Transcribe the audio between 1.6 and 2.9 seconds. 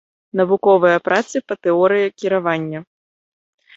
тэорыі кіравання.